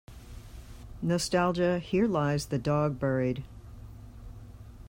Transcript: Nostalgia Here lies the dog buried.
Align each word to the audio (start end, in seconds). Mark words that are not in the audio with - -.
Nostalgia 1.03 1.77
Here 1.77 2.07
lies 2.07 2.47
the 2.47 2.57
dog 2.57 2.97
buried. 2.99 3.43